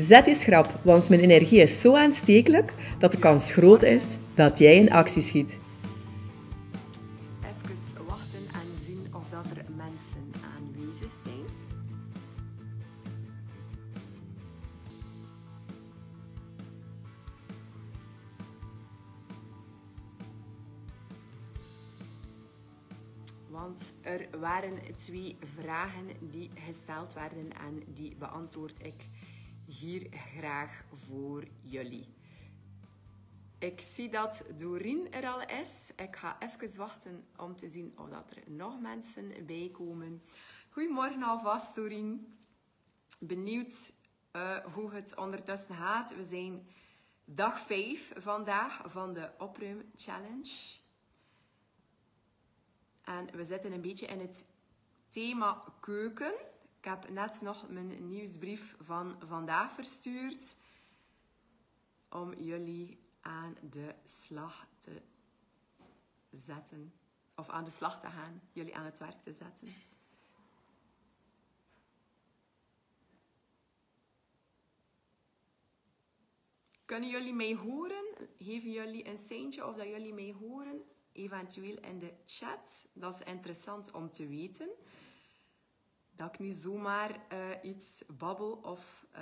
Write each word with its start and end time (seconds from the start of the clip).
Zet 0.00 0.26
je 0.26 0.34
schrap, 0.34 0.80
want 0.82 1.08
mijn 1.08 1.20
energie 1.20 1.60
is 1.60 1.80
zo 1.80 1.96
aanstekelijk 1.96 2.72
dat 2.98 3.10
de 3.10 3.18
kans 3.18 3.52
groot 3.52 3.82
is 3.82 4.16
dat 4.34 4.58
jij 4.58 4.76
in 4.76 4.92
actie 4.92 5.22
schiet. 5.22 5.56
Even 7.40 8.06
wachten 8.06 8.46
en 8.52 8.84
zien 8.84 9.06
of 9.12 9.22
dat 9.30 9.44
er 9.56 9.64
mensen 9.76 10.32
aanwezig 10.54 11.12
zijn. 11.22 11.44
Want 23.50 23.92
er 24.02 24.26
waren 24.40 24.72
twee 24.96 25.36
vragen 25.60 26.06
die 26.20 26.50
gesteld 26.66 27.14
werden 27.14 27.52
en 27.52 27.82
die 27.94 28.16
beantwoord 28.18 28.78
ik 28.82 29.06
hier 29.68 30.06
graag 30.10 30.84
voor 31.06 31.44
jullie. 31.60 32.14
Ik 33.58 33.80
zie 33.80 34.08
dat 34.08 34.44
Doreen 34.56 35.12
er 35.12 35.28
al 35.28 35.42
is. 35.42 35.92
Ik 35.96 36.16
ga 36.16 36.36
even 36.40 36.76
wachten 36.76 37.26
om 37.36 37.56
te 37.56 37.68
zien 37.68 37.92
of 37.96 38.08
dat 38.08 38.30
er 38.30 38.52
nog 38.52 38.80
mensen 38.80 39.46
bij 39.46 39.70
komen. 39.72 40.22
Goedemorgen 40.70 41.22
alvast, 41.22 41.74
Doreen. 41.74 42.38
Benieuwd 43.18 43.92
uh, 44.32 44.56
hoe 44.56 44.92
het 44.92 45.16
ondertussen 45.16 45.74
gaat. 45.74 46.16
We 46.16 46.24
zijn 46.24 46.68
dag 47.24 47.60
5 47.60 48.12
vandaag 48.16 48.82
van 48.86 49.12
de 49.12 49.30
opruim 49.38 49.90
challenge. 49.96 50.78
En 53.02 53.36
we 53.36 53.44
zitten 53.44 53.72
een 53.72 53.80
beetje 53.80 54.06
in 54.06 54.20
het 54.20 54.44
thema 55.08 55.64
keuken. 55.80 56.32
Ik 56.88 56.94
heb 56.94 57.10
net 57.10 57.40
nog 57.40 57.68
mijn 57.68 58.08
nieuwsbrief 58.08 58.76
van 58.80 59.16
vandaag 59.26 59.72
verstuurd 59.72 60.56
om 62.10 62.34
jullie 62.34 62.98
aan 63.20 63.56
de 63.70 63.94
slag 64.04 64.66
te 64.78 65.02
zetten. 66.30 66.92
Of 67.36 67.48
aan 67.48 67.64
de 67.64 67.70
slag 67.70 68.00
te 68.00 68.06
gaan, 68.06 68.42
jullie 68.52 68.76
aan 68.76 68.84
het 68.84 68.98
werk 68.98 69.22
te 69.22 69.32
zetten. 69.32 69.68
Kunnen 76.84 77.08
jullie 77.08 77.34
mij 77.34 77.54
horen? 77.54 78.04
Geven 78.38 78.70
jullie 78.70 79.08
een 79.08 79.18
seintje 79.18 79.66
of 79.66 79.76
dat 79.76 79.86
jullie 79.86 80.14
mij 80.14 80.34
horen? 80.38 80.82
Eventueel 81.12 81.78
in 81.80 81.98
de 81.98 82.12
chat. 82.26 82.86
Dat 82.92 83.14
is 83.14 83.26
interessant 83.26 83.90
om 83.90 84.12
te 84.12 84.26
weten. 84.26 84.68
Dat 86.18 86.28
ik 86.32 86.38
niet 86.38 86.54
zomaar 86.54 87.10
uh, 87.10 87.16
iets 87.70 88.04
babbel 88.18 88.58
of 88.62 89.06
uh, 89.14 89.20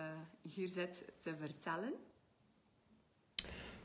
hier 0.52 0.69
zit 0.69 1.05
te 1.19 1.34
vertellen. 1.41 1.92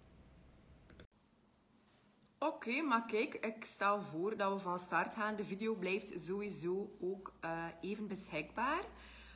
Oké, 2.43 2.83
maar 2.83 3.05
kijk, 3.07 3.35
ik 3.35 3.65
stel 3.65 4.01
voor 4.01 4.37
dat 4.37 4.53
we 4.53 4.59
van 4.59 4.79
start 4.79 5.15
gaan. 5.15 5.37
De 5.37 5.45
video 5.45 5.75
blijft 5.75 6.21
sowieso 6.21 6.97
ook 7.01 7.33
uh, 7.45 7.67
even 7.81 8.09
beschikbaar. 8.09 8.85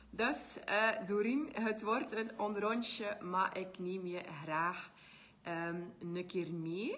Dus 0.09 0.57
uh, 0.69 1.63
het 1.63 1.81
wordt 1.81 2.11
een 2.11 2.39
onrondje, 2.39 3.17
maar 3.21 3.57
ik 3.57 3.79
neem 3.79 4.05
je 4.05 4.23
graag 4.43 4.91
um, 5.47 5.93
een 5.99 6.25
keer 6.25 6.53
mee. 6.53 6.91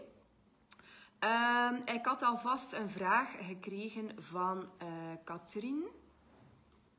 Um, 1.20 1.76
ik 1.76 2.06
had 2.06 2.22
alvast 2.22 2.74
een 2.74 2.90
vraag 2.90 3.48
gekregen 3.48 4.24
van 4.24 4.58
uh, 4.58 4.88
Katrien. 5.24 5.88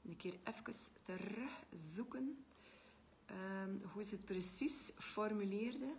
Een 0.05 0.17
keer 0.17 0.39
even 0.45 0.75
terugzoeken 1.03 2.45
um, 3.31 3.83
hoe 3.93 4.03
ze 4.03 4.15
het 4.15 4.25
precies 4.25 4.93
formuleerde. 4.99 5.95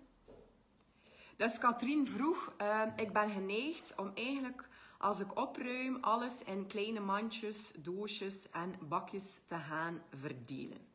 Dus 1.41 1.57
Katrien 1.57 2.07
vroeg, 2.07 2.53
uh, 2.61 2.81
ik 2.95 3.13
ben 3.13 3.29
geneigd 3.29 3.93
om 3.95 4.11
eigenlijk 4.13 4.67
als 4.97 5.19
ik 5.19 5.39
opruim 5.39 5.97
alles 6.01 6.43
in 6.43 6.67
kleine 6.67 6.99
mandjes, 6.99 7.71
doosjes 7.77 8.49
en 8.49 8.75
bakjes 8.81 9.39
te 9.45 9.55
gaan 9.55 10.01
verdelen. 10.09 10.87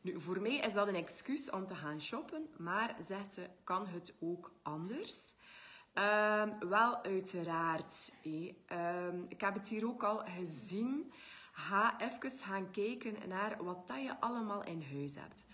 Nu, 0.00 0.20
voor 0.20 0.40
mij 0.40 0.56
is 0.56 0.72
dat 0.72 0.88
een 0.88 0.94
excuus 0.94 1.50
om 1.50 1.66
te 1.66 1.74
gaan 1.74 2.00
shoppen, 2.00 2.48
maar 2.58 2.96
zegt 3.00 3.34
ze, 3.34 3.48
kan 3.64 3.86
het 3.86 4.14
ook 4.20 4.52
anders? 4.62 5.34
Uh, 5.94 6.42
wel, 6.60 7.02
uiteraard. 7.02 8.12
Uh, 8.22 8.44
ik 9.28 9.40
heb 9.40 9.54
het 9.54 9.68
hier 9.68 9.86
ook 9.86 10.02
al 10.02 10.22
gezien. 10.38 11.12
Ga 11.52 12.00
even 12.00 12.38
gaan 12.38 12.70
kijken 12.70 13.28
naar 13.28 13.64
wat 13.64 13.88
dat 13.88 14.02
je 14.02 14.20
allemaal 14.20 14.64
in 14.64 14.84
huis 14.92 15.14
hebt. 15.14 15.44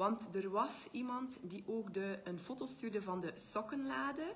Want 0.00 0.34
er 0.34 0.50
was 0.50 0.88
iemand 0.92 1.38
die 1.42 1.64
ook 1.66 1.94
de, 1.94 2.20
een 2.24 2.38
foto 2.38 2.66
stuurde 2.66 3.02
van 3.02 3.20
de 3.20 3.32
sokkenlade. 3.34 4.34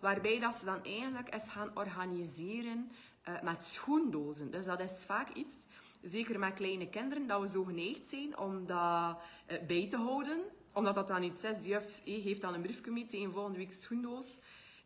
Waarbij 0.00 0.38
dat 0.38 0.54
ze 0.54 0.64
dan 0.64 0.84
eigenlijk 0.84 1.34
is 1.34 1.48
gaan 1.48 1.70
organiseren 1.74 2.90
uh, 3.28 3.42
met 3.42 3.62
schoendozen. 3.62 4.50
Dus 4.50 4.64
dat 4.64 4.80
is 4.80 5.04
vaak 5.04 5.30
iets, 5.30 5.66
zeker 6.02 6.38
met 6.38 6.52
kleine 6.52 6.88
kinderen, 6.88 7.26
dat 7.26 7.40
we 7.40 7.48
zo 7.48 7.64
geneigd 7.64 8.04
zijn 8.04 8.38
om 8.38 8.66
dat 8.66 9.18
uh, 9.48 9.66
bij 9.66 9.88
te 9.88 9.96
houden. 9.96 10.40
Omdat 10.72 10.94
dat 10.94 11.08
dan 11.08 11.22
iets 11.22 11.44
is. 11.44 11.62
Die 11.62 11.70
juf 11.70 12.02
heeft 12.04 12.40
dan 12.40 12.54
een 12.54 12.62
briefje 12.62 12.90
mee 12.90 13.06
tegen 13.06 13.32
volgende 13.32 13.58
week 13.58 13.72
schoendoos. 13.72 14.38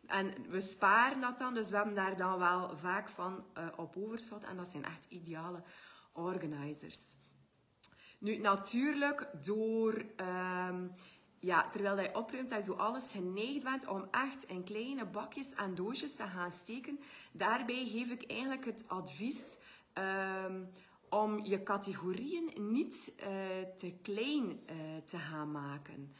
En 0.05 0.33
we 0.49 0.61
sparen 0.61 1.21
dat 1.21 1.37
dan, 1.37 1.53
dus 1.53 1.69
we 1.69 1.75
hebben 1.75 1.95
daar 1.95 2.17
dan 2.17 2.39
wel 2.39 2.77
vaak 2.77 3.07
van 3.07 3.45
uh, 3.57 3.67
op 3.75 3.97
overschot. 3.97 4.43
En 4.43 4.57
dat 4.57 4.67
zijn 4.67 4.85
echt 4.85 5.05
ideale 5.09 5.63
organizers. 6.13 7.15
Nu, 8.17 8.37
natuurlijk, 8.37 9.29
door... 9.45 10.05
Um, 10.69 10.95
ja, 11.39 11.69
terwijl 11.69 11.99
je 11.99 12.15
opruimt, 12.15 12.49
dat 12.49 12.65
je 12.65 12.71
zo 12.71 12.77
alles 12.77 13.11
geneigd 13.11 13.63
bent 13.63 13.87
om 13.87 14.07
echt 14.11 14.43
in 14.43 14.63
kleine 14.63 15.05
bakjes 15.05 15.53
en 15.53 15.75
doosjes 15.75 16.15
te 16.15 16.23
gaan 16.23 16.51
steken. 16.51 16.99
Daarbij 17.31 17.85
geef 17.85 18.11
ik 18.11 18.31
eigenlijk 18.31 18.65
het 18.65 18.83
advies 18.87 19.57
um, 20.45 20.69
om 21.09 21.45
je 21.45 21.63
categorieën 21.63 22.51
niet 22.55 23.13
uh, 23.19 23.27
te 23.75 23.93
klein 24.01 24.59
uh, 24.69 24.97
te 25.05 25.17
gaan 25.17 25.51
maken. 25.51 26.15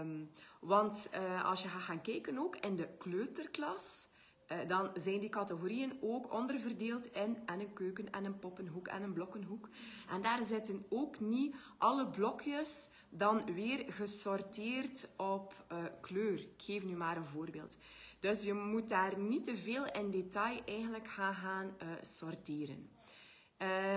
Um, 0.00 0.30
want 0.60 1.10
uh, 1.14 1.44
als 1.44 1.62
je 1.62 1.68
gaat 1.68 1.82
gaan 1.82 2.02
kijken 2.02 2.38
ook 2.38 2.56
in 2.56 2.76
de 2.76 2.88
kleuterklas, 2.98 4.08
dan 4.66 4.90
zijn 4.94 5.20
die 5.20 5.28
categorieën 5.28 5.98
ook 6.00 6.32
onderverdeeld 6.32 7.12
in 7.12 7.38
en 7.46 7.60
een 7.60 7.72
keuken 7.72 8.10
en 8.10 8.24
een 8.24 8.38
poppenhoek 8.38 8.88
en 8.88 9.02
een 9.02 9.12
blokkenhoek. 9.12 9.68
En 10.08 10.22
daar 10.22 10.44
zitten 10.44 10.86
ook 10.88 11.20
niet 11.20 11.54
alle 11.78 12.08
blokjes 12.08 12.90
dan 13.08 13.54
weer 13.54 13.92
gesorteerd 13.92 15.08
op 15.16 15.64
uh, 15.72 15.78
kleur. 16.00 16.38
Ik 16.38 16.54
geef 16.56 16.84
nu 16.84 16.96
maar 16.96 17.16
een 17.16 17.26
voorbeeld. 17.26 17.76
Dus 18.20 18.44
je 18.44 18.52
moet 18.52 18.88
daar 18.88 19.18
niet 19.18 19.44
te 19.44 19.56
veel 19.56 19.86
in 19.86 20.10
detail 20.10 20.62
eigenlijk 20.64 21.08
gaan, 21.08 21.34
gaan 21.34 21.66
uh, 21.66 21.88
sorteren. 22.00 22.88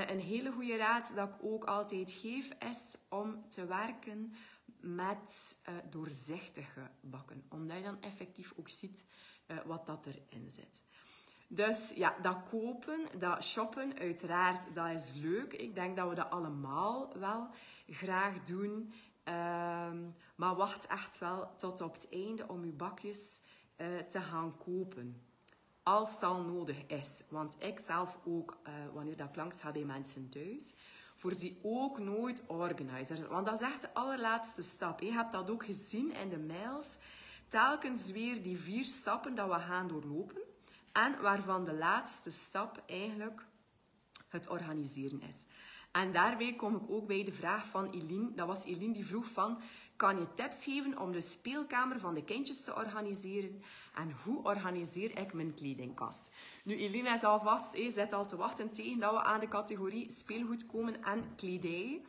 Een 0.08 0.20
hele 0.20 0.52
goede 0.52 0.76
raad 0.76 1.12
dat 1.16 1.36
ik 1.36 1.44
ook 1.44 1.64
altijd 1.64 2.12
geef 2.12 2.50
is 2.60 2.98
om 3.10 3.50
te 3.50 3.66
werken 3.66 4.34
met 4.80 5.62
doorzichtige 5.90 6.90
bakken. 7.02 7.44
Omdat 7.50 7.78
je 7.78 7.84
dan 7.84 8.02
effectief 8.02 8.54
ook 8.56 8.70
ziet 8.70 9.06
uh, 9.48 9.58
wat 9.66 9.86
dat 9.86 10.06
erin 10.06 10.52
zit. 10.52 10.84
Dus 11.48 11.94
ja, 11.96 12.16
dat 12.22 12.38
kopen, 12.50 13.08
dat 13.18 13.44
shoppen, 13.44 14.00
uiteraard, 14.00 14.76
dat 14.76 14.90
is 14.90 15.14
leuk. 15.14 15.54
Ik 15.54 15.76
denk 15.76 15.96
dat 15.98 16.10
we 16.10 16.16
dat 16.16 16.30
allemaal 16.30 17.18
wel 17.20 17.48
graag 17.88 18.44
doen. 18.44 18.94
Um, 19.24 20.16
maar 20.36 20.56
wacht 20.56 20.88
echt 20.88 21.20
wel 21.20 21.56
tot 21.56 21.82
op 21.82 21.94
het 21.94 22.08
einde 22.12 22.48
om 22.48 22.66
je 22.66 22.72
bakjes 22.72 23.42
uh, 23.78 23.88
te 23.98 24.22
gaan 24.22 24.58
kopen. 24.58 25.22
als 25.84 26.12
het 26.12 26.22
nodig 26.22 26.86
is. 26.88 27.24
Want 27.30 27.56
ik 27.60 27.80
zelf 27.80 28.18
ook, 28.26 28.58
uh, 28.68 28.74
wanneer 28.94 29.18
dat 29.18 29.36
langs 29.36 29.62
ga 29.62 29.72
bij 29.72 29.84
mensen 29.84 30.30
thuis, 30.30 30.74
voorzie 31.16 31.60
ook 31.62 32.00
nooit 32.00 32.44
organizer. 32.48 33.28
Want 33.28 33.46
dat 33.46 33.62
is 33.62 33.68
echt 33.68 33.82
de 33.82 33.94
allerlaatste 33.94 34.62
stap. 34.62 35.00
Je 35.00 35.12
hebt 35.12 35.32
dat 35.32 35.50
ook 35.50 35.66
gezien 35.66 36.14
in 36.14 36.30
de 36.30 36.40
mails. 36.40 36.98
Telkens 37.50 38.12
weer 38.12 38.42
die 38.42 38.58
vier 38.58 38.86
stappen 38.86 39.36
dat 39.36 39.48
we 39.50 39.60
gaan 39.60 39.88
doorlopen. 39.88 40.42
En 40.92 41.22
waarvan 41.22 41.66
de 41.66 41.74
laatste 41.74 42.32
stap 42.32 42.84
eigenlijk 42.86 43.46
het 44.28 44.48
organiseren 44.48 45.22
is. 45.22 45.46
En 45.92 46.12
daarbij 46.12 46.56
kom 46.56 46.76
ik 46.76 46.90
ook 46.90 47.08
bij 47.08 47.24
de 47.24 47.32
vraag 47.32 47.66
van 47.66 47.90
Eline. 47.92 48.34
Dat 48.34 48.48
was 48.48 48.64
Eline 48.64 48.94
die 48.94 49.06
vroeg 49.06 49.26
van, 49.26 49.62
kan 49.96 50.20
je 50.20 50.34
tips 50.34 50.64
geven 50.64 51.00
om 51.00 51.12
de 51.12 51.22
speelkamer 51.22 52.00
van 52.00 52.14
de 52.14 52.24
kindjes 52.24 52.64
te 52.64 52.76
organiseren? 52.76 53.62
En 53.96 54.12
hoe 54.24 54.44
organiseer 54.44 55.20
ik 55.20 55.34
mijn 55.34 55.54
kledingkast? 55.54 56.32
Nu, 56.64 56.76
Eline 56.76 57.10
is 57.10 57.24
alvast, 57.24 57.74
hey, 57.74 57.92
zit 57.92 58.14
al 58.14 58.26
te 58.26 58.36
wachten 58.36 58.72
tegen 58.72 59.00
dat 59.00 59.12
we 59.12 59.24
aan 59.24 59.40
de 59.40 59.48
categorie 59.48 60.12
speelgoed 60.12 60.66
komen 60.66 61.04
en 61.04 61.36
kledij. 61.36 62.02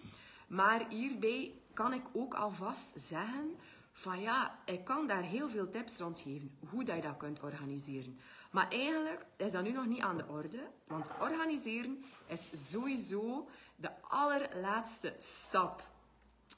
Maar 0.48 0.86
hierbij 0.88 1.52
kan 1.74 1.92
ik 1.92 2.04
ook 2.12 2.34
alvast 2.34 2.92
zeggen 2.94 3.56
van 3.98 4.20
ja, 4.20 4.58
ik 4.64 4.84
kan 4.84 5.06
daar 5.06 5.22
heel 5.22 5.48
veel 5.48 5.70
tips 5.70 5.96
rond 5.96 6.20
geven. 6.20 6.58
Hoe 6.70 6.84
dat 6.84 6.96
je 6.96 7.02
dat 7.02 7.16
kunt 7.16 7.42
organiseren. 7.42 8.18
Maar 8.50 8.68
eigenlijk 8.68 9.26
is 9.36 9.52
dat 9.52 9.62
nu 9.62 9.70
nog 9.70 9.86
niet 9.86 10.00
aan 10.00 10.16
de 10.16 10.28
orde. 10.28 10.70
Want 10.86 11.10
organiseren 11.20 12.04
is 12.26 12.70
sowieso 12.70 13.48
de 13.76 13.90
allerlaatste 14.00 15.14
stap. 15.18 15.82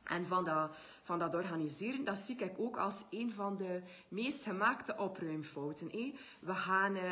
En 0.04 0.26
van 0.26 0.44
dat, 0.44 0.76
van 1.02 1.18
dat 1.18 1.34
organiseren, 1.34 2.04
dat 2.04 2.18
zie 2.18 2.36
ik 2.36 2.58
ook 2.58 2.76
als 2.76 3.04
een 3.10 3.32
van 3.32 3.56
de 3.56 3.82
meest 4.08 4.42
gemaakte 4.42 4.96
opruimfouten. 4.96 6.14
We 6.40 6.54
gaan 6.54 6.96
uh, 6.96 7.02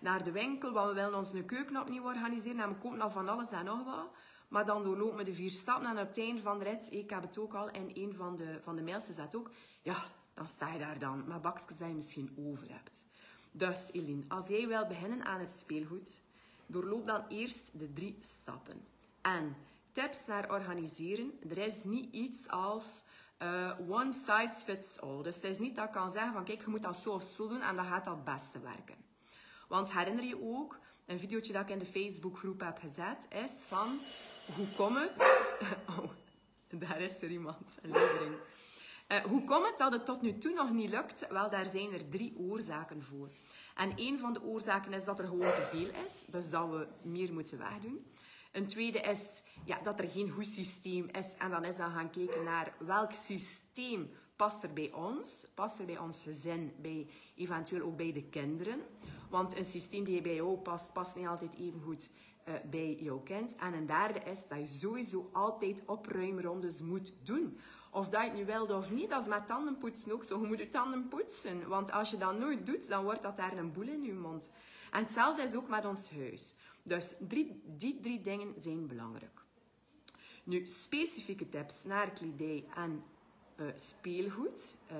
naar 0.00 0.22
de 0.22 0.32
winkel, 0.32 0.72
want 0.72 0.88
we 0.88 0.94
willen 0.94 1.14
onze 1.14 1.44
keuken 1.44 1.80
opnieuw 1.80 2.04
organiseren 2.04 2.60
en 2.60 2.68
we 2.68 2.74
kopen 2.74 3.00
al 3.00 3.10
van 3.10 3.28
alles 3.28 3.50
en 3.50 3.64
nog 3.64 3.84
wat. 3.84 4.10
Maar 4.48 4.64
dan 4.64 4.82
doorlopen 4.82 5.16
we 5.16 5.24
de 5.24 5.34
vier 5.34 5.50
stappen 5.50 5.86
en 5.86 5.98
op 5.98 6.08
het 6.08 6.18
einde 6.18 6.42
van 6.42 6.58
de 6.58 6.64
rit, 6.64 6.92
ik 6.92 7.10
heb 7.10 7.22
het 7.22 7.38
ook 7.38 7.54
al 7.54 7.70
in 7.70 7.90
een 7.94 8.14
van 8.14 8.36
de, 8.36 8.58
van 8.62 8.76
de 8.76 8.82
mails 8.82 9.06
gezet 9.06 9.34
ook, 9.34 9.50
ja, 9.86 9.96
dan 10.34 10.48
sta 10.48 10.72
je 10.72 10.78
daar 10.78 10.98
dan 10.98 11.24
met 11.26 11.42
bakjes 11.42 11.78
dat 11.78 11.88
je 11.88 11.94
misschien 11.94 12.34
over 12.38 12.70
hebt. 12.70 13.04
Dus 13.50 13.92
Eline, 13.92 14.24
als 14.28 14.48
jij 14.48 14.66
wil 14.68 14.86
beginnen 14.86 15.24
aan 15.24 15.40
het 15.40 15.50
speelgoed, 15.50 16.20
doorloop 16.66 17.06
dan 17.06 17.24
eerst 17.28 17.78
de 17.78 17.92
drie 17.92 18.18
stappen. 18.20 18.84
En 19.20 19.56
tips 19.92 20.26
naar 20.26 20.50
organiseren. 20.50 21.32
Er 21.48 21.58
is 21.58 21.84
niet 21.84 22.14
iets 22.14 22.48
als 22.48 23.04
uh, 23.42 23.72
one 23.88 24.12
size 24.12 24.64
fits 24.64 25.00
all. 25.00 25.22
Dus 25.22 25.34
het 25.34 25.44
is 25.44 25.58
niet 25.58 25.76
dat 25.76 25.84
ik 25.84 25.92
kan 25.92 26.10
zeggen 26.10 26.32
van 26.32 26.44
kijk, 26.44 26.60
je 26.60 26.70
moet 26.70 26.82
dat 26.82 26.96
zo 26.96 27.10
of 27.10 27.22
zo 27.22 27.48
doen 27.48 27.62
en 27.62 27.76
dan 27.76 27.84
gaat 27.84 28.04
dat 28.04 28.14
het 28.14 28.24
beste 28.24 28.60
werken. 28.60 28.96
Want 29.68 29.92
herinner 29.92 30.24
je 30.24 30.42
ook, 30.42 30.78
een 31.06 31.18
videootje 31.18 31.52
dat 31.52 31.62
ik 31.62 31.68
in 31.68 31.78
de 31.78 31.86
Facebookgroep 31.86 32.60
heb 32.60 32.78
gezet, 32.78 33.26
is 33.28 33.64
van 33.68 33.98
hoe 34.56 34.68
komt 34.76 34.98
het... 34.98 35.44
Oh, 35.98 36.10
daar 36.68 37.00
is 37.00 37.22
er 37.22 37.30
iemand, 37.30 37.78
een 37.82 37.90
levering. 37.90 38.34
Uh, 39.12 39.18
hoe 39.18 39.44
komt 39.44 39.66
het 39.66 39.78
dat 39.78 39.92
het 39.92 40.06
tot 40.06 40.22
nu 40.22 40.38
toe 40.38 40.54
nog 40.54 40.70
niet 40.70 40.90
lukt? 40.90 41.26
Wel, 41.28 41.50
daar 41.50 41.68
zijn 41.68 41.92
er 41.92 42.08
drie 42.08 42.36
oorzaken 42.36 43.02
voor. 43.02 43.28
En 43.74 43.92
een 43.96 44.18
van 44.18 44.32
de 44.32 44.42
oorzaken 44.42 44.92
is 44.92 45.04
dat 45.04 45.18
er 45.18 45.26
gewoon 45.26 45.54
te 45.54 45.62
veel 45.62 45.88
is, 46.04 46.24
dus 46.24 46.50
dat 46.50 46.70
we 46.70 46.88
meer 47.02 47.32
moeten 47.32 47.58
wegdoen. 47.58 48.06
Een 48.52 48.66
tweede 48.66 49.00
is 49.00 49.42
ja, 49.64 49.80
dat 49.82 49.98
er 49.98 50.08
geen 50.08 50.30
goed 50.30 50.46
systeem 50.46 51.08
is. 51.12 51.34
En 51.38 51.50
dan 51.50 51.64
is 51.64 51.76
dan 51.76 51.90
gaan 51.90 52.10
kijken 52.10 52.44
naar 52.44 52.74
welk 52.78 53.12
systeem 53.12 54.10
past 54.36 54.62
er 54.62 54.72
bij 54.72 54.92
ons. 54.92 55.48
Past 55.54 55.78
er 55.78 55.86
bij 55.86 55.98
ons 55.98 56.22
gezin, 56.22 56.72
bij, 56.80 57.06
eventueel 57.34 57.86
ook 57.86 57.96
bij 57.96 58.12
de 58.12 58.24
kinderen. 58.24 58.80
Want 59.30 59.56
een 59.56 59.64
systeem 59.64 60.04
die 60.04 60.20
bij 60.20 60.34
jou 60.34 60.56
past, 60.58 60.92
past 60.92 61.16
niet 61.16 61.26
altijd 61.26 61.54
even 61.54 61.80
goed 61.80 62.10
uh, 62.48 62.54
bij 62.70 62.94
jouw 62.94 63.18
kind. 63.18 63.56
En 63.56 63.74
een 63.74 63.86
derde 63.86 64.20
is 64.20 64.48
dat 64.48 64.58
je 64.58 64.66
sowieso 64.66 65.28
altijd 65.32 65.82
opruimrondes 65.86 66.80
moet 66.80 67.12
doen. 67.22 67.58
Of 67.96 68.08
dat 68.08 68.22
je 68.22 68.28
het 68.28 68.36
nu 68.36 68.44
wilde 68.44 68.74
of 68.74 68.90
niet, 68.90 69.10
dat 69.10 69.22
is 69.22 69.28
met 69.28 69.46
tandenpoetsen 69.46 70.12
ook 70.12 70.24
zo. 70.24 70.40
Je 70.40 70.46
moet 70.46 70.58
je 70.58 70.68
tanden 70.68 71.08
poetsen. 71.08 71.68
Want 71.68 71.92
als 71.92 72.10
je 72.10 72.16
dat 72.16 72.38
nooit 72.38 72.66
doet, 72.66 72.88
dan 72.88 73.04
wordt 73.04 73.22
dat 73.22 73.36
daar 73.36 73.56
een 73.56 73.72
boel 73.72 73.88
in 73.88 74.02
je 74.02 74.12
mond. 74.12 74.50
En 74.90 75.02
hetzelfde 75.02 75.42
is 75.42 75.54
ook 75.54 75.68
met 75.68 75.84
ons 75.84 76.10
huis. 76.10 76.54
Dus 76.82 77.14
drie, 77.28 77.62
die 77.64 78.00
drie 78.00 78.20
dingen 78.20 78.54
zijn 78.56 78.86
belangrijk. 78.86 79.44
Nu, 80.44 80.66
specifieke 80.66 81.48
tips 81.48 81.84
naar 81.84 82.10
kledij 82.10 82.64
en 82.74 83.04
uh, 83.56 83.66
speelgoed. 83.74 84.76
Uh, 84.92 84.96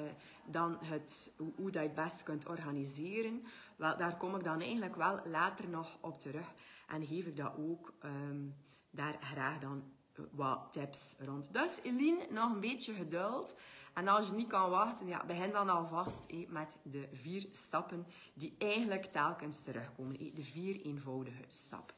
dan 0.46 0.78
het, 0.80 1.32
hoe, 1.36 1.70
dat 1.70 1.82
je 1.82 1.88
het 1.88 1.94
best 1.94 2.22
kunt 2.22 2.48
organiseren. 2.48 3.44
Wel, 3.76 3.96
daar 3.96 4.16
kom 4.16 4.36
ik 4.36 4.44
dan 4.44 4.60
eigenlijk 4.60 4.96
wel 4.96 5.20
later 5.24 5.68
nog 5.68 5.98
op 6.00 6.18
terug. 6.18 6.54
En 6.88 7.06
geef 7.06 7.26
ik 7.26 7.36
dat 7.36 7.52
ook 7.58 7.92
um, 8.04 8.54
daar 8.90 9.16
graag 9.20 9.58
dan 9.58 9.82
wat 10.30 10.66
tips 10.70 11.16
rond. 11.24 11.48
Dus 11.54 11.80
Eline, 11.82 12.26
nog 12.30 12.52
een 12.52 12.60
beetje 12.60 12.94
geduld. 12.94 13.56
En 13.94 14.08
als 14.08 14.28
je 14.28 14.34
niet 14.34 14.48
kan 14.48 14.70
wachten, 14.70 15.06
ja, 15.06 15.24
begin 15.24 15.50
dan 15.50 15.68
alvast 15.68 16.26
met 16.48 16.76
de 16.82 17.08
vier 17.12 17.46
stappen 17.52 18.06
die 18.34 18.54
eigenlijk 18.58 19.04
telkens 19.04 19.60
terugkomen. 19.60 20.34
De 20.34 20.42
vier 20.42 20.80
eenvoudige 20.80 21.44
stappen. 21.46 21.94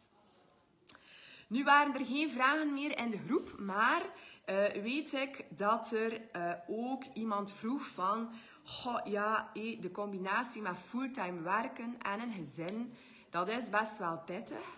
Nu 1.48 1.64
waren 1.64 1.94
er 1.94 2.06
geen 2.06 2.30
vragen 2.30 2.74
meer 2.74 2.98
in 2.98 3.10
de 3.10 3.18
groep, 3.18 3.58
maar 3.58 4.02
uh, 4.02 4.82
weet 4.82 5.12
ik 5.12 5.44
dat 5.48 5.92
er 5.92 6.20
uh, 6.36 6.52
ook 6.66 7.04
iemand 7.14 7.52
vroeg 7.52 7.86
van, 7.86 8.30
goh, 8.64 9.06
ja, 9.06 9.50
de 9.54 9.90
combinatie 9.92 10.62
met 10.62 10.78
fulltime 10.78 11.40
werken 11.40 11.96
en 11.98 12.20
een 12.20 12.32
gezin, 12.32 12.92
dat 13.30 13.48
is 13.48 13.70
best 13.70 13.98
wel 13.98 14.18
pittig. 14.18 14.76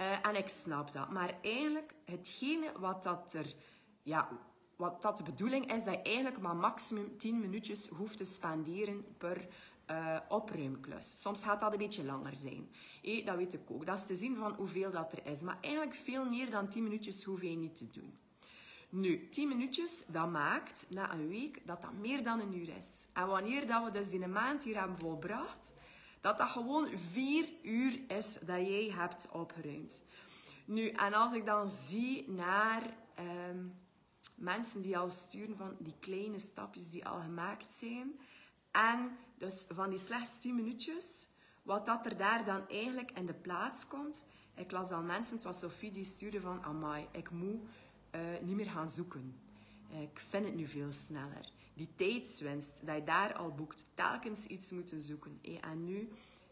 Uh, 0.00 0.26
en 0.26 0.36
ik 0.36 0.48
snap 0.48 0.92
dat. 0.92 1.10
Maar 1.10 1.34
eigenlijk, 1.42 1.94
hetgene 2.04 2.72
wat 2.78 3.02
dat 3.02 3.32
er 3.32 3.54
ja, 4.02 4.28
wat 4.76 5.02
dat 5.02 5.16
de 5.16 5.22
bedoeling 5.22 5.72
is, 5.72 5.84
dat 5.84 5.94
je 5.94 6.02
eigenlijk 6.02 6.40
maar 6.40 6.56
maximum 6.56 7.18
10 7.18 7.40
minuutjes 7.40 7.88
hoeft 7.88 8.16
te 8.16 8.24
spenderen 8.24 9.04
per 9.18 9.48
uh, 9.90 10.16
opruimklus. 10.28 11.20
Soms 11.20 11.42
gaat 11.42 11.60
dat 11.60 11.72
een 11.72 11.78
beetje 11.78 12.04
langer 12.04 12.36
zijn. 12.36 12.70
Hey, 13.02 13.22
dat 13.24 13.36
weet 13.36 13.54
ik 13.54 13.70
ook. 13.70 13.86
Dat 13.86 13.98
is 13.98 14.06
te 14.06 14.16
zien 14.16 14.36
van 14.36 14.54
hoeveel 14.54 14.90
dat 14.90 15.12
er 15.12 15.26
is. 15.26 15.40
Maar 15.40 15.58
eigenlijk 15.60 15.94
veel 15.94 16.24
meer 16.24 16.50
dan 16.50 16.68
10 16.68 16.82
minuutjes 16.82 17.24
hoef 17.24 17.42
je 17.42 17.48
niet 17.48 17.76
te 17.76 17.90
doen. 17.90 18.18
Nu, 18.88 19.28
10 19.28 19.48
minuutjes, 19.48 20.04
dat 20.06 20.30
maakt 20.30 20.86
na 20.88 21.12
een 21.12 21.28
week 21.28 21.66
dat 21.66 21.82
dat 21.82 21.92
meer 21.92 22.22
dan 22.22 22.40
een 22.40 22.56
uur 22.56 22.76
is. 22.76 23.06
En 23.12 23.26
wanneer 23.26 23.66
dat 23.66 23.84
we 23.84 23.90
dus 23.90 24.12
in 24.12 24.22
een 24.22 24.32
maand 24.32 24.64
hier 24.64 24.78
hebben 24.78 24.98
volbracht, 24.98 25.72
dat 26.20 26.38
dat 26.38 26.48
gewoon 26.48 26.88
4 26.98 27.48
uur 27.62 28.00
is 28.08 28.32
dat 28.32 28.66
jij 28.66 28.92
hebt 28.94 29.28
opgeruimd. 29.30 30.02
Nu, 30.64 30.88
en 30.88 31.14
als 31.14 31.32
ik 31.32 31.46
dan 31.46 31.68
zie 31.68 32.30
naar... 32.30 32.82
Um, 33.48 33.78
mensen 34.40 34.82
die 34.82 34.98
al 34.98 35.10
sturen 35.10 35.56
van 35.56 35.76
die 35.78 35.94
kleine 35.98 36.38
stapjes 36.38 36.90
die 36.90 37.06
al 37.06 37.20
gemaakt 37.20 37.72
zijn. 37.72 38.20
En 38.70 39.16
dus 39.38 39.66
van 39.68 39.90
die 39.90 39.98
slechts 39.98 40.38
10 40.38 40.54
minuutjes, 40.54 41.28
wat 41.62 41.86
dat 41.86 42.06
er 42.06 42.16
daar 42.16 42.44
dan 42.44 42.68
eigenlijk 42.68 43.10
in 43.10 43.26
de 43.26 43.34
plaats 43.34 43.86
komt. 43.86 44.24
Ik 44.54 44.70
las 44.70 44.90
al 44.90 45.02
mensen, 45.02 45.34
het 45.34 45.44
was 45.44 45.58
Sophie, 45.58 45.90
die 45.90 46.04
stuurde 46.04 46.40
van, 46.40 46.62
amai, 46.62 47.06
ik 47.10 47.30
moet 47.30 47.60
uh, 48.14 48.20
niet 48.42 48.56
meer 48.56 48.70
gaan 48.70 48.88
zoeken. 48.88 49.40
Ik 49.88 50.18
vind 50.18 50.44
het 50.44 50.54
nu 50.54 50.66
veel 50.66 50.92
sneller. 50.92 51.52
Die 51.80 51.94
tijdswinst, 51.94 52.86
dat 52.86 52.94
je 52.94 53.04
daar 53.04 53.34
al 53.34 53.54
boekt, 53.54 53.86
telkens 53.94 54.46
iets 54.46 54.72
moeten 54.72 55.00
zoeken. 55.00 55.40
En 55.60 55.84
nu, 55.84 56.08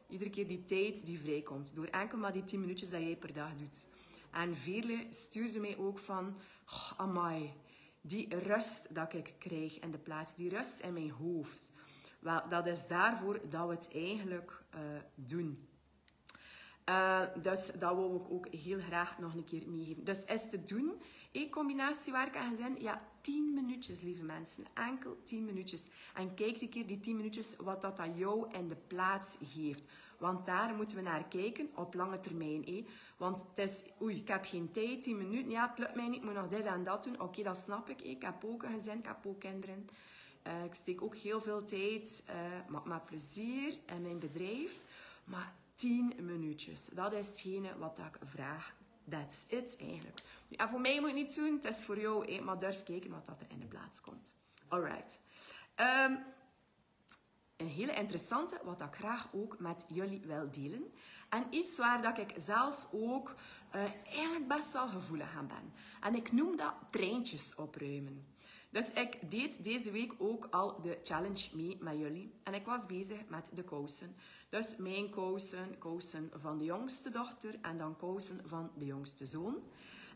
iedere 0.09 0.31
keer 0.31 0.47
die 0.47 0.65
tijd 0.65 1.07
die 1.07 1.19
vrijkomt, 1.19 1.75
door 1.75 1.87
enkel 1.87 2.19
maar 2.19 2.33
die 2.33 2.45
10 2.45 2.61
minuutjes 2.61 2.91
dat 2.91 3.01
jij 3.01 3.17
per 3.17 3.33
dag 3.33 3.55
doet. 3.55 3.87
En 4.31 4.57
vele 4.57 5.07
stuurden 5.09 5.61
mij 5.61 5.77
ook 5.79 5.99
van, 5.99 6.37
oh, 6.67 6.93
amai, 6.97 7.53
die 8.01 8.39
rust 8.39 8.95
dat 8.95 9.13
ik 9.13 9.35
krijg 9.39 9.79
in 9.79 9.91
de 9.91 9.99
plaats, 9.99 10.35
die 10.35 10.49
rust 10.49 10.81
in 10.81 10.93
mijn 10.93 11.11
hoofd. 11.11 11.73
Wel, 12.19 12.49
dat 12.49 12.67
is 12.67 12.87
daarvoor 12.87 13.41
dat 13.49 13.69
we 13.69 13.75
het 13.75 13.89
eigenlijk 13.93 14.65
uh, 14.75 14.81
doen. 15.15 15.69
Uh, 16.89 17.23
dus 17.43 17.71
dat 17.79 17.95
wil 17.95 18.15
ik 18.15 18.33
ook 18.33 18.49
heel 18.55 18.81
graag 18.81 19.19
nog 19.19 19.35
een 19.35 19.45
keer 19.45 19.69
meegeven. 19.69 20.05
Dus 20.05 20.25
is 20.25 20.49
te 20.49 20.63
doen, 20.63 21.03
een 21.43 21.51
combinatie 21.51 22.13
werk 22.13 22.35
en 22.35 22.51
gezin, 22.51 22.81
ja, 22.81 23.01
10 23.21 23.55
minuutjes, 23.55 24.01
lieve 24.01 24.23
mensen. 24.23 24.65
Enkel 24.75 25.19
10 25.25 25.45
minuutjes. 25.45 25.89
En 26.15 26.35
kijk 26.35 26.61
een 26.61 26.69
keer 26.69 26.87
die 26.87 27.01
10 27.01 27.17
minuutjes, 27.17 27.57
wat 27.57 27.83
dat 27.83 28.01
aan 28.01 28.17
jou 28.17 28.55
in 28.55 28.69
de 28.69 28.77
plaats 28.77 29.37
geeft. 29.43 29.87
Want 30.19 30.47
daar 30.47 30.75
moeten 30.75 30.97
we 30.97 31.03
naar 31.03 31.29
kijken 31.29 31.71
op 31.75 31.95
lange 31.95 32.21
termijn. 32.21 32.65
Hé. 32.65 32.87
Want 33.17 33.45
het 33.49 33.69
is, 33.69 33.85
oei, 34.03 34.17
ik 34.17 34.29
heb 34.29 34.45
geen 34.45 34.71
tijd, 34.71 35.03
10 35.03 35.17
minuten. 35.17 35.51
Ja, 35.51 35.73
het 35.77 35.95
mij 35.95 36.09
niet, 36.09 36.19
ik 36.19 36.25
moet 36.25 36.35
nog 36.35 36.49
dit 36.49 36.65
en 36.65 36.85
dat 36.85 37.05
doen. 37.05 37.21
Oké, 37.21 37.43
dat 37.43 37.57
snap 37.57 37.89
ik. 37.89 38.03
Ik 38.03 38.23
heb 38.23 38.45
ook 38.45 38.63
een 38.63 38.73
gezin, 38.73 38.99
ik 38.99 39.07
heb 39.07 39.27
ook 39.27 39.41
kinderen. 39.41 39.87
Uh, 40.47 40.65
ik 40.65 40.75
steek 40.75 41.03
ook 41.03 41.17
heel 41.17 41.41
veel 41.41 41.65
tijd, 41.65 42.25
uh, 42.29 42.35
maar 42.69 42.83
met 42.85 43.05
plezier 43.05 43.79
in 43.87 44.03
mijn 44.03 44.19
bedrijf. 44.19 44.81
Maar 45.25 45.55
10 45.75 46.13
minuutjes, 46.21 46.87
dat 46.87 47.13
is 47.13 47.29
hetgene 47.29 47.79
wat 47.79 47.99
ik 47.99 48.19
vraag. 48.25 48.75
That's 49.11 49.45
it 49.49 49.77
eigenlijk. 49.81 50.21
Ja, 50.49 50.69
voor 50.69 50.81
mij 50.81 51.01
moet 51.01 51.09
je 51.09 51.15
niet 51.15 51.35
doen, 51.35 51.55
het 51.55 51.65
is 51.65 51.85
voor 51.85 52.01
jou. 52.01 52.33
Hé, 52.33 52.41
maar 52.41 52.59
durf 52.59 52.83
kijken 52.83 53.11
wat 53.11 53.27
dat 53.27 53.41
er 53.41 53.51
in 53.51 53.61
de 53.61 53.67
plaats 53.67 54.01
komt. 54.01 54.35
Alright. 54.69 55.21
Um, 55.77 56.25
een 57.57 57.69
hele 57.69 57.93
interessante, 57.93 58.61
wat 58.65 58.81
ik 58.81 58.95
graag 58.95 59.29
ook 59.33 59.59
met 59.59 59.85
jullie 59.89 60.21
wil 60.27 60.51
delen. 60.51 60.93
En 61.29 61.47
iets 61.51 61.79
waar 61.79 62.03
dat 62.03 62.19
ik 62.19 62.35
zelf 62.37 62.89
ook 62.91 63.35
uh, 63.75 63.83
eigenlijk 64.07 64.49
best 64.49 64.73
wel 64.73 64.89
gevoelig 64.89 65.37
aan 65.37 65.47
ben. 65.47 65.73
En 66.01 66.15
ik 66.15 66.33
noem 66.33 66.57
dat 66.57 66.75
treintjes 66.91 67.55
opruimen. 67.55 68.27
Dus 68.71 68.93
ik 68.93 69.31
deed 69.31 69.65
deze 69.65 69.91
week 69.91 70.15
ook 70.19 70.47
al 70.51 70.81
de 70.83 70.99
challenge 71.03 71.57
mee 71.57 71.77
met 71.81 71.99
jullie. 71.99 72.33
En 72.43 72.55
ik 72.55 72.67
was 72.67 72.87
bezig 72.87 73.19
met 73.29 73.51
de 73.55 73.63
kousen. 73.63 74.17
Dus 74.49 74.77
mijn 74.77 75.11
kousen, 75.11 75.79
kousen 75.79 76.31
van 76.35 76.59
de 76.59 76.65
jongste 76.65 77.11
dochter 77.11 77.59
en 77.63 77.79
dan 77.79 77.97
kousen 77.97 78.41
van 78.47 78.71
de 78.75 78.85
jongste 78.85 79.27
zoon. 79.27 79.63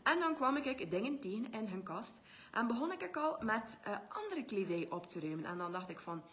En 0.03 0.19
dan 0.19 0.35
kwam 0.35 0.57
ik 0.57 0.91
dingen 0.91 1.19
tegen 1.19 1.51
in 1.51 1.67
hun 1.67 1.83
kast. 1.83 2.21
En 2.51 2.67
begon 2.67 2.91
ik 2.91 3.17
al 3.17 3.37
met 3.39 3.77
uh, 3.87 3.97
andere 4.09 4.45
kledij 4.45 4.87
op 4.89 5.07
te 5.07 5.19
ruimen. 5.19 5.45
En 5.45 5.57
dan 5.57 5.71
dacht 5.71 5.89
ik 5.89 5.99
van, 5.99 6.23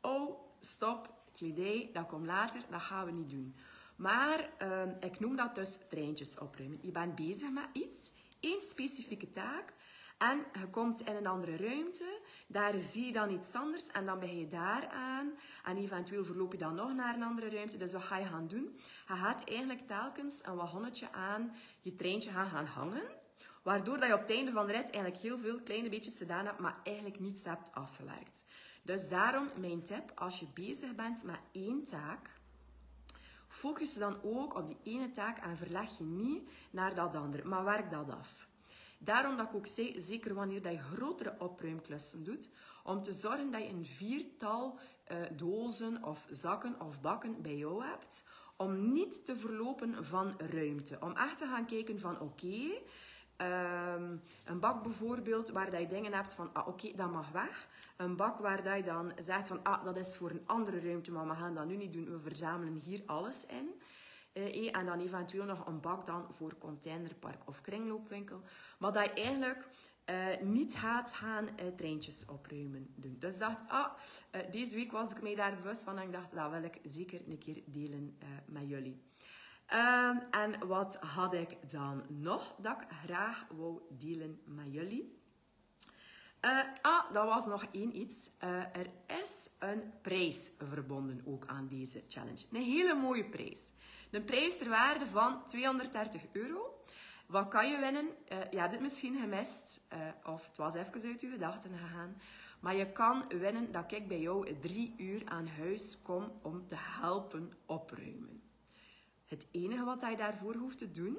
oh, 0.00 0.38
stop, 0.60 1.12
kledij, 1.32 1.90
dat 1.92 2.06
komt 2.06 2.26
later, 2.26 2.60
dat 2.70 2.80
gaan 2.80 3.06
we 3.06 3.12
niet 3.12 3.30
doen. 3.30 3.54
Maar 3.96 4.50
uh, 4.62 4.82
ik 5.00 5.20
noem 5.20 5.36
dat 5.36 5.54
dus 5.54 5.78
treintjes 5.88 6.38
opruimen. 6.38 6.78
Je 6.82 6.90
bent 6.90 7.14
bezig 7.14 7.50
met 7.50 7.68
iets, 7.72 8.10
één 8.40 8.62
specifieke 8.62 9.30
taak. 9.30 9.74
En 10.18 10.44
je 10.60 10.70
komt 10.70 11.00
in 11.00 11.16
een 11.16 11.26
andere 11.26 11.56
ruimte, 11.56 12.20
daar 12.46 12.78
zie 12.78 13.06
je 13.06 13.12
dan 13.12 13.30
iets 13.30 13.54
anders 13.54 13.86
en 13.86 14.06
dan 14.06 14.18
ben 14.18 14.38
je 14.38 14.48
daar 14.48 14.88
aan. 14.88 15.32
En 15.64 15.76
eventueel 15.76 16.24
verloop 16.24 16.52
je 16.52 16.58
dan 16.58 16.74
nog 16.74 16.94
naar 16.94 17.14
een 17.14 17.22
andere 17.22 17.50
ruimte. 17.50 17.76
Dus 17.76 17.92
wat 17.92 18.02
ga 18.02 18.16
je 18.16 18.26
gaan 18.26 18.48
doen? 18.48 18.80
Je 19.08 19.14
gaat 19.14 19.48
eigenlijk 19.48 19.86
telkens 19.86 20.40
een 20.44 20.56
wagonnetje 20.56 21.12
aan 21.12 21.56
je 21.80 21.96
treintje 21.96 22.30
gaan, 22.30 22.48
gaan 22.48 22.66
hangen. 22.66 23.02
Waardoor 23.62 23.98
dat 23.98 24.08
je 24.08 24.14
op 24.14 24.20
het 24.20 24.30
einde 24.30 24.52
van 24.52 24.66
de 24.66 24.72
rit 24.72 24.90
eigenlijk 24.90 25.16
heel 25.16 25.38
veel 25.38 25.60
kleine 25.60 25.88
beetjes 25.88 26.16
gedaan 26.16 26.46
hebt, 26.46 26.58
maar 26.58 26.76
eigenlijk 26.82 27.20
niets 27.20 27.44
hebt 27.44 27.74
afgewerkt. 27.74 28.44
Dus 28.82 29.08
daarom 29.08 29.48
mijn 29.60 29.82
tip, 29.82 30.12
als 30.14 30.40
je 30.40 30.46
bezig 30.54 30.94
bent 30.94 31.24
met 31.24 31.40
één 31.52 31.84
taak, 31.84 32.30
focus 33.48 33.94
dan 33.94 34.22
ook 34.22 34.54
op 34.54 34.66
die 34.66 34.78
ene 34.82 35.10
taak 35.10 35.38
en 35.38 35.56
verleg 35.56 35.98
je 35.98 36.04
niet 36.04 36.48
naar 36.70 36.94
dat 36.94 37.14
andere, 37.14 37.44
maar 37.44 37.64
werk 37.64 37.90
dat 37.90 38.10
af. 38.10 38.45
Daarom 38.98 39.36
dat 39.36 39.46
ik 39.46 39.54
ook 39.54 39.66
zei, 39.66 40.00
zeker 40.00 40.34
wanneer 40.34 40.62
dat 40.62 40.72
je 40.72 40.78
grotere 40.78 41.34
opruimklussen 41.38 42.24
doet, 42.24 42.50
om 42.84 43.02
te 43.02 43.12
zorgen 43.12 43.50
dat 43.50 43.62
je 43.62 43.68
een 43.68 43.86
viertal 43.86 44.78
uh, 45.12 45.16
dozen 45.36 46.04
of 46.04 46.26
zakken 46.30 46.80
of 46.80 47.00
bakken 47.00 47.42
bij 47.42 47.56
jou 47.56 47.84
hebt, 47.84 48.24
om 48.56 48.92
niet 48.92 49.24
te 49.24 49.36
verlopen 49.36 50.04
van 50.04 50.34
ruimte. 50.38 50.96
Om 51.00 51.16
echt 51.16 51.38
te 51.38 51.46
gaan 51.46 51.66
kijken 51.66 52.00
van 52.00 52.20
oké, 52.20 52.68
um, 53.36 54.22
een 54.44 54.60
bak 54.60 54.82
bijvoorbeeld 54.82 55.50
waar 55.50 55.70
dat 55.70 55.80
je 55.80 55.86
dingen 55.86 56.12
hebt 56.12 56.32
van 56.32 56.50
ah, 56.52 56.68
oké, 56.68 56.92
dat 56.94 57.10
mag 57.10 57.30
weg. 57.30 57.68
Een 57.96 58.16
bak 58.16 58.38
waar 58.38 58.62
dat 58.62 58.76
je 58.76 58.82
dan 58.82 59.12
zegt 59.22 59.48
van 59.48 59.62
ah, 59.62 59.84
dat 59.84 59.96
is 59.96 60.16
voor 60.16 60.30
een 60.30 60.42
andere 60.46 60.80
ruimte, 60.80 61.12
maar 61.12 61.28
we 61.28 61.34
gaan 61.34 61.54
dat 61.54 61.66
nu 61.66 61.76
niet 61.76 61.92
doen, 61.92 62.10
we 62.10 62.20
verzamelen 62.20 62.74
hier 62.74 63.02
alles 63.06 63.46
in. 63.46 63.80
Eh, 64.36 64.76
en 64.76 64.86
dan 64.86 65.00
eventueel 65.00 65.44
nog 65.44 65.66
een 65.66 65.80
bak 65.80 66.06
dan 66.06 66.26
voor 66.30 66.58
containerpark 66.58 67.48
of 67.48 67.60
kringloopwinkel. 67.60 68.40
Maar 68.78 68.92
dat 68.92 69.04
je 69.04 69.12
eigenlijk 69.12 69.68
uh, 70.06 70.26
niet 70.40 70.74
gaat 70.74 71.12
gaan 71.12 71.44
uh, 71.44 71.66
treintjes 71.76 72.24
opruimen 72.26 72.94
doen. 72.94 73.16
Dus 73.18 73.34
ik 73.34 73.40
dacht, 73.40 73.62
ah, 73.68 73.92
uh, 74.32 74.40
deze 74.50 74.76
week 74.76 74.92
was 74.92 75.10
ik 75.10 75.22
mij 75.22 75.34
daar 75.34 75.56
bewust 75.56 75.82
van 75.82 75.98
en 75.98 76.04
ik 76.04 76.12
dacht, 76.12 76.34
dat 76.34 76.50
wil 76.50 76.62
ik 76.62 76.80
zeker 76.84 77.20
een 77.28 77.38
keer 77.38 77.62
delen 77.66 78.18
met 78.46 78.68
jullie. 78.68 79.04
Um, 79.74 80.20
en 80.30 80.66
wat 80.66 80.96
had 80.96 81.34
ik 81.34 81.70
dan 81.70 82.04
nog 82.08 82.54
dat 82.58 82.80
ik 82.80 82.88
graag 83.04 83.46
wou 83.50 83.80
delen 83.88 84.40
met 84.44 84.72
jullie? 84.72 85.14
ah, 86.82 87.12
dat 87.12 87.24
was 87.24 87.46
nog 87.46 87.66
één 87.72 87.96
iets. 87.96 88.30
er 88.72 88.90
is 89.06 89.50
een 89.58 89.92
prijs 90.02 90.50
verbonden 90.58 91.22
ook 91.24 91.46
aan 91.46 91.68
deze 91.68 92.02
challenge. 92.08 92.46
Een 92.52 92.62
hele 92.62 92.94
mooie 92.94 93.24
prijs. 93.24 93.72
Een 94.16 94.24
prijs 94.24 94.56
ter 94.56 94.68
waarde 94.68 95.06
van 95.06 95.46
230 95.46 96.22
euro. 96.32 96.84
Wat 97.26 97.48
kan 97.48 97.70
je 97.70 97.78
winnen? 97.78 98.08
Uh, 98.32 98.38
hebt 98.60 98.72
het 98.72 98.80
misschien 98.80 99.18
gemist, 99.20 99.80
uh, 99.92 100.32
of 100.32 100.46
het 100.46 100.56
was 100.56 100.74
even 100.74 101.08
uit 101.08 101.20
je 101.20 101.30
gedachten 101.30 101.70
gegaan. 101.78 102.20
Maar 102.60 102.76
je 102.76 102.92
kan 102.92 103.26
winnen 103.28 103.72
dat 103.72 103.92
ik 103.92 104.08
bij 104.08 104.20
jou 104.20 104.58
drie 104.60 104.94
uur 104.96 105.22
aan 105.24 105.46
huis 105.46 106.02
kom 106.02 106.32
om 106.42 106.66
te 106.66 106.74
helpen 106.78 107.52
opruimen. 107.66 108.42
Het 109.24 109.46
enige 109.50 109.84
wat 109.84 110.00
je 110.00 110.16
daarvoor 110.16 110.54
hoeft 110.54 110.78
te 110.78 110.90
doen, 110.90 111.18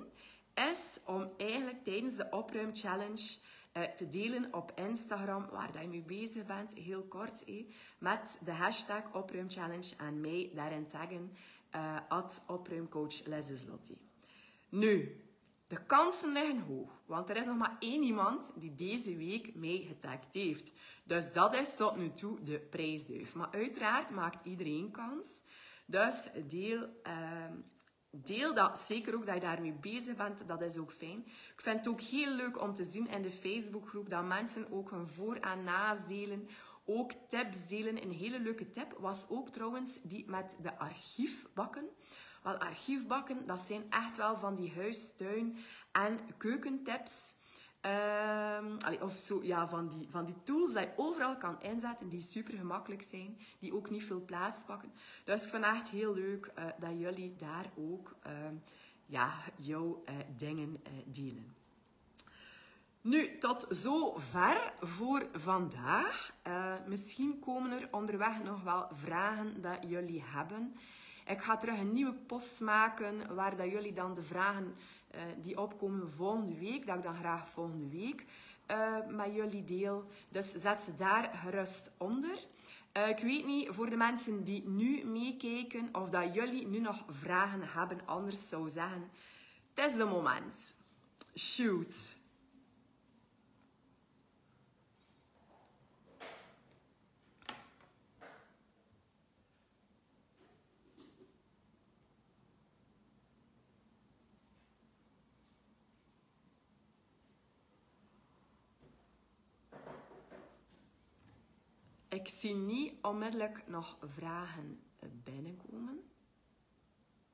is 0.72 1.00
om 1.06 1.32
eigenlijk 1.38 1.84
tijdens 1.84 2.16
de 2.16 2.28
opruimchallenge 2.30 3.38
uh, 3.78 3.84
te 3.84 4.08
delen 4.08 4.54
op 4.54 4.72
Instagram, 4.76 5.46
waar 5.52 5.82
je 5.82 5.88
mee 5.88 6.04
bezig 6.04 6.46
bent, 6.46 6.74
heel 6.74 7.04
kort, 7.04 7.44
eh, 7.44 7.66
met 7.98 8.42
de 8.46 8.52
hashtag 8.52 9.14
opruimchallenge 9.14 9.96
en 9.98 10.22
mij 10.22 10.52
daarin 10.54 10.88
taggen, 10.88 11.32
uh, 11.78 12.00
at 12.08 12.44
opruimcoach 12.48 13.26
Leslie 13.26 13.98
Nu, 14.70 15.22
de 15.68 15.86
kansen 15.86 16.32
liggen 16.32 16.60
hoog, 16.60 17.02
want 17.06 17.30
er 17.30 17.38
is 17.38 17.46
nog 17.46 17.58
maar 17.58 17.76
één 17.80 18.04
iemand 18.04 18.52
die 18.56 18.74
deze 18.74 19.16
week 19.16 19.52
getagd 19.88 20.34
heeft. 20.34 20.72
Dus 21.04 21.34
dat 21.34 21.56
is 21.56 21.76
tot 21.76 21.96
nu 21.98 22.12
toe 22.12 22.44
de 22.44 22.60
prijsduif. 22.60 23.36
Maar 23.36 23.52
uiteraard 23.52 24.10
maakt 24.10 24.46
iedereen 24.46 24.92
kans. 24.92 25.42
Dus 25.86 26.30
deel, 26.48 26.90
uh, 27.08 27.46
deel 28.10 28.54
dat 28.54 28.80
zeker 28.80 29.16
ook 29.16 29.26
dat 29.26 29.36
je 29.36 29.42
daarmee 29.42 29.74
bezig 29.74 30.16
bent. 30.16 30.48
Dat 30.48 30.62
is 30.62 30.78
ook 30.78 30.92
fijn. 30.92 31.26
Ik 31.26 31.62
vind 31.62 31.78
het 31.78 31.88
ook 31.88 32.02
heel 32.02 32.32
leuk 32.32 32.62
om 32.62 32.74
te 32.74 32.84
zien 32.84 33.08
in 33.08 33.22
de 33.22 33.32
Facebookgroep 33.32 34.10
dat 34.10 34.26
mensen 34.26 34.72
ook 34.72 34.92
hun 34.92 35.08
voor- 35.08 35.36
en 35.36 35.64
naast 35.64 36.08
delen. 36.08 36.48
Ook 36.90 37.12
tips 37.28 37.68
delen. 37.68 38.04
Een 38.04 38.12
hele 38.12 38.40
leuke 38.40 38.70
tip 38.70 38.96
was 39.00 39.26
ook 39.30 39.50
trouwens 39.50 40.00
die 40.04 40.30
met 40.30 40.56
de 40.62 40.80
archiefbakken. 40.80 41.86
Wel, 42.44 42.58
archiefbakken, 42.58 43.46
dat 43.46 43.60
zijn 43.60 43.86
echt 43.90 44.18
wel 44.18 44.38
van 44.38 44.56
die 44.56 44.74
huistuin- 44.76 45.58
en 45.92 46.20
keukentips. 46.38 47.36
Um, 47.82 48.78
of 49.02 49.16
zo, 49.16 49.44
ja, 49.44 49.68
van 49.70 49.88
die, 49.90 50.08
van 50.10 50.26
die 50.26 50.44
tools 50.44 50.74
die 50.74 50.82
je 50.82 50.94
overal 50.96 51.38
kan 51.38 51.62
inzetten, 51.62 52.10
die 52.10 52.22
super 52.22 52.58
gemakkelijk 52.58 53.02
zijn, 53.02 53.40
die 53.60 53.74
ook 53.74 53.90
niet 53.90 54.04
veel 54.04 54.26
plaats 54.26 54.64
pakken. 54.64 54.92
Dus 55.24 55.44
ik 55.44 55.50
vind 55.50 55.64
echt 55.64 55.90
heel 55.90 56.14
leuk 56.14 56.52
uh, 56.60 56.66
dat 56.80 57.00
jullie 57.00 57.36
daar 57.36 57.72
ook 57.76 58.16
uh, 58.28 58.34
ja, 59.06 59.34
jouw 59.58 60.04
uh, 60.10 60.16
dingen 60.38 60.84
delen. 61.06 61.57
Nu, 63.02 63.38
tot 63.38 63.66
zover 63.70 64.74
voor 64.80 65.28
vandaag. 65.34 66.34
misschien 66.88 67.40
komen 67.40 67.72
er 67.72 67.88
onderweg 67.92 68.44
nog 68.44 68.64
wel 68.64 68.88
vragen 68.92 69.62
dat 69.62 69.78
jullie 69.88 70.24
hebben. 70.26 70.76
Ik 71.28 71.42
ga 71.42 71.58
terug 71.58 71.80
een 71.80 71.94
nieuwe 71.94 72.14
post 72.14 72.62
maken 72.62 73.36
waar 73.36 73.58
dat 73.58 73.72
jullie 73.72 73.94
dan 73.94 74.14
de 74.14 74.24
vragen 74.24 74.76
uh, 75.16 75.22
die 75.42 75.58
opkomen 75.58 76.12
volgende 76.12 76.58
week, 76.60 76.86
dat 76.86 76.96
ik 76.96 77.04
dan 77.04 77.16
graag 77.16 77.50
volgende 77.50 77.90
week 77.90 78.26
uh, 78.72 78.96
met 79.08 79.36
jullie 79.36 79.64
deel. 79.64 80.10
Dus 80.30 80.52
zet 80.52 80.80
ze 80.80 80.96
daar 80.96 81.32
gerust 81.44 81.92
onder. 81.98 82.46
Ik 83.10 83.20
weet 83.20 83.46
niet, 83.46 83.70
voor 83.72 83.90
de 83.90 83.96
mensen 83.96 84.44
die 84.44 84.68
nu 84.68 85.06
meekijken, 85.06 85.90
of 85.92 86.10
dat 86.10 86.34
jullie 86.34 86.68
nu 86.68 86.80
nog 86.80 87.04
vragen 87.10 87.62
hebben, 87.64 88.00
anders 88.06 88.50
zou 88.50 88.70
zeggen, 88.70 89.10
het 89.74 89.86
is 89.86 89.96
de 89.96 90.06
moment. 90.06 90.76
Shoot. 91.36 92.17
Ik 112.18 112.28
zie 112.28 112.54
niet 112.54 112.94
onmiddellijk 113.02 113.64
nog 113.68 113.98
vragen 114.02 114.80
binnenkomen. 115.24 116.02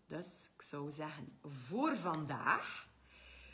Dus 0.08 0.52
ik 0.56 0.62
zou 0.62 0.92
zeggen, 0.92 1.38
voor 1.42 1.96
vandaag, 1.96 2.88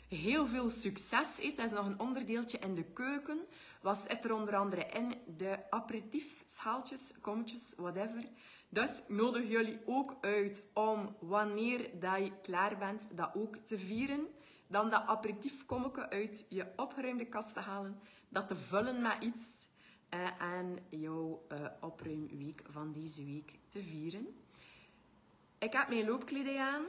heel 0.08 0.46
veel 0.46 0.70
succes. 0.70 1.38
Het 1.42 1.58
is 1.58 1.70
nog 1.70 1.86
een 1.86 2.00
onderdeeltje 2.00 2.58
in 2.58 2.74
de 2.74 2.84
keuken. 2.84 3.38
Wat 3.82 4.06
zit 4.08 4.24
er 4.24 4.32
onder 4.32 4.56
andere 4.56 4.86
in? 4.86 5.14
De 5.36 5.70
aperitief, 5.70 6.42
schaaltjes, 6.44 7.12
kommetjes, 7.20 7.74
whatever. 7.76 8.24
Dus 8.68 9.02
nodig 9.08 9.48
jullie 9.48 9.80
ook 9.86 10.16
uit 10.20 10.62
om 10.72 11.16
wanneer 11.20 12.00
dat 12.00 12.18
je 12.18 12.40
klaar 12.42 12.78
bent, 12.78 13.08
dat 13.12 13.30
ook 13.34 13.56
te 13.56 13.78
vieren. 13.78 14.26
Dan 14.66 14.90
dat 14.90 15.06
aperitief 15.06 15.66
kommetje 15.66 16.10
uit 16.10 16.46
je 16.48 16.66
opgeruimde 16.76 17.26
kast 17.26 17.54
te 17.54 17.60
halen. 17.60 18.00
Dat 18.28 18.48
te 18.48 18.56
vullen 18.56 19.02
met 19.02 19.22
iets 19.22 19.68
en 20.38 20.78
jouw 20.88 21.46
uh, 21.52 21.66
opruimweek 21.80 22.62
van 22.68 22.92
deze 22.92 23.24
week 23.24 23.52
te 23.68 23.82
vieren. 23.82 24.26
Ik 25.58 25.72
heb 25.72 25.88
mijn 25.88 26.06
loopkledij 26.06 26.58
aan. 26.58 26.84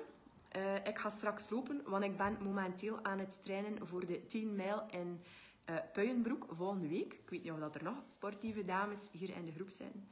Uh, 0.56 0.76
ik 0.76 1.00
ga 1.00 1.10
straks 1.10 1.50
lopen, 1.50 1.82
want 1.86 2.04
ik 2.04 2.18
ben 2.18 2.38
momenteel 2.42 3.04
aan 3.04 3.20
het 3.20 3.42
trainen 3.42 3.88
voor 3.88 4.06
de 4.06 4.26
10 4.26 4.56
mijl 4.56 4.86
in 4.90 5.22
uh, 5.70 5.76
Puienbroek 5.94 6.46
volgende 6.50 6.88
week. 6.88 7.14
Ik 7.14 7.30
weet 7.30 7.44
niet 7.44 7.52
of 7.52 7.60
dat 7.60 7.76
er 7.76 7.84
nog 7.84 8.04
sportieve 8.08 8.66
dames 8.66 9.10
hier 9.12 9.36
in 9.36 9.46
de 9.46 9.52
groep 9.52 9.70
zijn. 9.70 10.10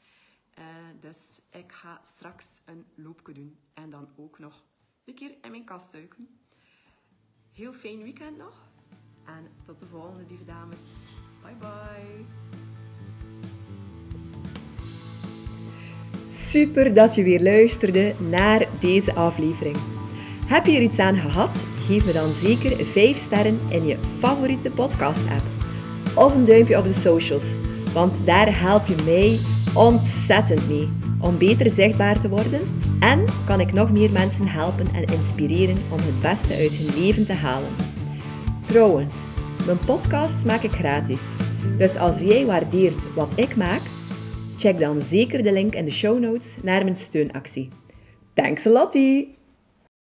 Dus 0.99 1.41
ik 1.49 1.71
ga 1.71 2.01
straks 2.03 2.61
een 2.65 2.85
loopje 2.95 3.33
doen. 3.33 3.57
En 3.73 3.89
dan 3.89 4.09
ook 4.15 4.39
nog 4.39 4.63
een 5.05 5.13
keer 5.13 5.35
in 5.41 5.51
mijn 5.51 5.65
kast 5.65 5.91
duiken. 5.91 6.39
Heel 7.53 7.73
fijn 7.73 8.03
weekend 8.03 8.37
nog. 8.37 8.61
En 9.25 9.51
tot 9.63 9.79
de 9.79 9.85
volgende, 9.85 10.25
lieve 10.27 10.45
dames. 10.45 10.81
Bye 11.43 11.55
bye. 11.55 12.68
Super 16.31 16.93
dat 16.93 17.15
je 17.15 17.23
weer 17.23 17.41
luisterde 17.41 18.13
naar 18.29 18.67
deze 18.79 19.13
aflevering. 19.13 19.77
Heb 20.45 20.65
je 20.65 20.75
er 20.75 20.81
iets 20.81 20.99
aan 20.99 21.15
gehad? 21.15 21.65
Geef 21.87 22.05
me 22.05 22.11
dan 22.11 22.31
zeker 22.31 22.85
5 22.85 23.17
sterren 23.17 23.59
in 23.69 23.85
je 23.85 23.97
favoriete 24.19 24.69
podcast-app. 24.69 25.41
Of 26.15 26.35
een 26.35 26.45
duimpje 26.45 26.77
op 26.77 26.83
de 26.83 26.93
socials, 26.93 27.55
want 27.93 28.25
daar 28.25 28.59
help 28.59 28.87
je 28.87 28.95
mij 29.05 29.39
ontzettend 29.73 30.67
mee 30.67 30.89
om 31.21 31.37
beter 31.37 31.71
zichtbaar 31.71 32.19
te 32.19 32.29
worden 32.29 32.61
en 32.99 33.25
kan 33.45 33.59
ik 33.59 33.73
nog 33.73 33.91
meer 33.91 34.11
mensen 34.11 34.47
helpen 34.47 34.85
en 34.93 35.05
inspireren 35.05 35.77
om 35.91 35.97
het 35.97 36.19
beste 36.19 36.53
uit 36.53 36.71
hun 36.71 37.03
leven 37.03 37.25
te 37.25 37.33
halen. 37.33 37.69
Trouwens, 38.65 39.15
mijn 39.65 39.79
podcasts 39.85 40.43
maak 40.43 40.61
ik 40.61 40.71
gratis. 40.71 41.21
Dus 41.77 41.95
als 41.95 42.21
jij 42.21 42.45
waardeert 42.45 43.13
wat 43.13 43.31
ik 43.35 43.55
maak, 43.55 43.81
check 44.59 44.79
dan 44.79 45.01
zeker 45.01 45.43
de 45.43 45.51
link 45.51 45.75
in 45.75 45.85
de 45.85 45.91
show 45.91 46.19
notes 46.19 46.57
naar 46.63 46.83
mijn 46.83 46.95
steunactie. 46.95 47.69
Thanks 48.33 48.65
a 48.65 48.69
lot! 48.69 48.95